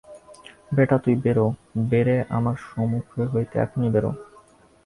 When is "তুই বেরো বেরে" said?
1.03-2.15